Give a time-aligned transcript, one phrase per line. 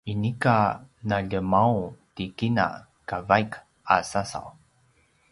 [0.11, 0.57] inika
[1.09, 1.83] naljemaung
[2.15, 2.65] ti kina
[3.07, 3.51] ka vaik
[3.95, 4.47] a sasaw